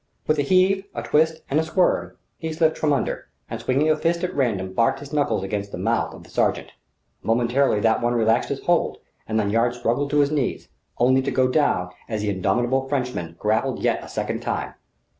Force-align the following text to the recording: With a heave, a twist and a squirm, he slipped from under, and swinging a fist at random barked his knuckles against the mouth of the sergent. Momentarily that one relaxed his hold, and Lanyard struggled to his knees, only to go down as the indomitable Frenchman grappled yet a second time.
With 0.25 0.39
a 0.39 0.41
heave, 0.41 0.83
a 0.95 1.03
twist 1.03 1.43
and 1.47 1.59
a 1.59 1.63
squirm, 1.63 2.17
he 2.39 2.51
slipped 2.51 2.75
from 2.75 2.91
under, 2.91 3.27
and 3.51 3.61
swinging 3.61 3.87
a 3.87 3.95
fist 3.95 4.23
at 4.23 4.33
random 4.35 4.73
barked 4.73 4.99
his 4.99 5.13
knuckles 5.13 5.43
against 5.43 5.71
the 5.71 5.77
mouth 5.77 6.15
of 6.15 6.23
the 6.23 6.31
sergent. 6.31 6.71
Momentarily 7.21 7.79
that 7.81 8.01
one 8.01 8.15
relaxed 8.15 8.49
his 8.49 8.61
hold, 8.61 8.97
and 9.27 9.37
Lanyard 9.37 9.75
struggled 9.75 10.09
to 10.09 10.21
his 10.21 10.31
knees, 10.31 10.69
only 10.97 11.21
to 11.21 11.29
go 11.29 11.47
down 11.47 11.91
as 12.09 12.21
the 12.21 12.31
indomitable 12.31 12.87
Frenchman 12.89 13.35
grappled 13.37 13.83
yet 13.83 14.03
a 14.03 14.09
second 14.09 14.39
time. 14.39 14.73